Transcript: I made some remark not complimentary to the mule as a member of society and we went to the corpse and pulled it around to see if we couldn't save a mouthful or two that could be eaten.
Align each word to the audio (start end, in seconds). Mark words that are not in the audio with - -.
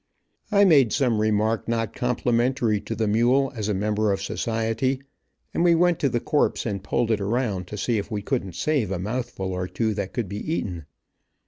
I 0.51 0.65
made 0.65 0.91
some 0.91 1.21
remark 1.21 1.67
not 1.67 1.93
complimentary 1.93 2.81
to 2.81 2.95
the 2.95 3.07
mule 3.07 3.51
as 3.55 3.69
a 3.69 3.73
member 3.75 4.11
of 4.11 4.19
society 4.19 5.03
and 5.53 5.63
we 5.63 5.75
went 5.75 5.99
to 5.99 6.09
the 6.09 6.19
corpse 6.19 6.65
and 6.65 6.83
pulled 6.83 7.11
it 7.11 7.21
around 7.21 7.67
to 7.67 7.77
see 7.77 7.99
if 7.99 8.09
we 8.09 8.23
couldn't 8.23 8.55
save 8.55 8.89
a 8.89 8.97
mouthful 8.97 9.53
or 9.53 9.67
two 9.67 9.93
that 9.93 10.11
could 10.11 10.27
be 10.27 10.53
eaten. 10.53 10.87